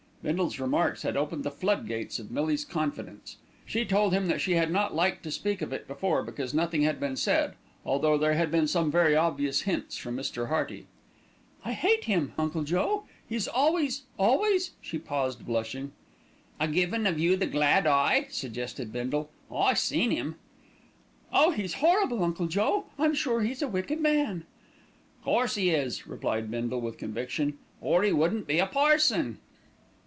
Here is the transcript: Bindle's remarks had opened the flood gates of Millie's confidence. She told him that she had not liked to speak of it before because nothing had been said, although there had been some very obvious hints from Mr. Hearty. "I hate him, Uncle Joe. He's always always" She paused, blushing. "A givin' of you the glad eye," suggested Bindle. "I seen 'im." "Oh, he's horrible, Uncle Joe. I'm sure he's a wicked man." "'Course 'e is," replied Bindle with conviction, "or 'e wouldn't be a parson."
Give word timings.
Bindle's 0.23 0.59
remarks 0.59 1.01
had 1.01 1.17
opened 1.17 1.43
the 1.43 1.49
flood 1.49 1.87
gates 1.87 2.19
of 2.19 2.29
Millie's 2.29 2.63
confidence. 2.63 3.37
She 3.65 3.85
told 3.85 4.13
him 4.13 4.27
that 4.27 4.39
she 4.39 4.51
had 4.51 4.69
not 4.69 4.93
liked 4.93 5.23
to 5.23 5.31
speak 5.31 5.63
of 5.63 5.73
it 5.73 5.87
before 5.87 6.21
because 6.21 6.53
nothing 6.53 6.83
had 6.83 6.99
been 6.99 7.15
said, 7.15 7.55
although 7.83 8.19
there 8.19 8.35
had 8.35 8.51
been 8.51 8.67
some 8.67 8.91
very 8.91 9.15
obvious 9.15 9.61
hints 9.61 9.97
from 9.97 10.15
Mr. 10.15 10.47
Hearty. 10.49 10.85
"I 11.65 11.71
hate 11.73 12.03
him, 12.03 12.33
Uncle 12.37 12.61
Joe. 12.63 13.05
He's 13.27 13.47
always 13.47 14.03
always" 14.19 14.73
She 14.83 14.99
paused, 14.99 15.43
blushing. 15.43 15.91
"A 16.59 16.67
givin' 16.67 17.07
of 17.07 17.17
you 17.17 17.35
the 17.35 17.47
glad 17.47 17.87
eye," 17.87 18.27
suggested 18.29 18.93
Bindle. 18.93 19.31
"I 19.51 19.73
seen 19.73 20.11
'im." 20.11 20.35
"Oh, 21.33 21.49
he's 21.49 21.73
horrible, 21.73 22.23
Uncle 22.23 22.45
Joe. 22.45 22.85
I'm 22.99 23.15
sure 23.15 23.41
he's 23.41 23.63
a 23.63 23.67
wicked 23.67 23.99
man." 23.99 24.45
"'Course 25.23 25.57
'e 25.57 25.71
is," 25.71 26.05
replied 26.05 26.51
Bindle 26.51 26.79
with 26.79 26.99
conviction, 26.99 27.57
"or 27.81 28.03
'e 28.05 28.11
wouldn't 28.11 28.45
be 28.45 28.59
a 28.59 28.67
parson." 28.67 29.39